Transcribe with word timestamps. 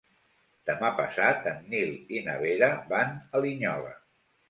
Demà 0.69 0.89
passat 1.01 1.45
en 1.53 1.61
Nil 1.75 1.93
i 2.19 2.25
na 2.31 2.41
Vera 2.47 2.73
van 2.97 3.17
a 3.31 3.47
Linyola. 3.49 3.99